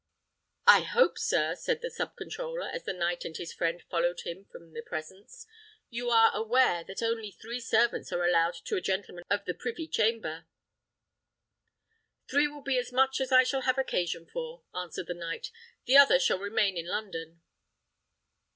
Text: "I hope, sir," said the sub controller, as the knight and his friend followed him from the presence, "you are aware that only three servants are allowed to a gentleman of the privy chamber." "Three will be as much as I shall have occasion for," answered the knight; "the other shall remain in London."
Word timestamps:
"I 0.65 0.79
hope, 0.81 1.19
sir," 1.19 1.53
said 1.53 1.83
the 1.83 1.91
sub 1.91 2.17
controller, 2.17 2.67
as 2.67 2.85
the 2.85 2.93
knight 2.93 3.23
and 3.23 3.37
his 3.37 3.53
friend 3.53 3.83
followed 3.83 4.21
him 4.21 4.45
from 4.45 4.73
the 4.73 4.81
presence, 4.81 5.45
"you 5.91 6.09
are 6.09 6.31
aware 6.33 6.83
that 6.85 7.03
only 7.03 7.29
three 7.29 7.59
servants 7.59 8.11
are 8.11 8.25
allowed 8.25 8.55
to 8.65 8.75
a 8.75 8.81
gentleman 8.81 9.23
of 9.29 9.45
the 9.45 9.53
privy 9.53 9.87
chamber." 9.87 10.47
"Three 12.27 12.47
will 12.47 12.63
be 12.63 12.79
as 12.79 12.91
much 12.91 13.21
as 13.21 13.31
I 13.31 13.43
shall 13.43 13.61
have 13.61 13.77
occasion 13.77 14.25
for," 14.25 14.63
answered 14.73 15.05
the 15.05 15.13
knight; 15.13 15.51
"the 15.85 15.97
other 15.97 16.17
shall 16.17 16.39
remain 16.39 16.77
in 16.77 16.87
London." 16.87 17.43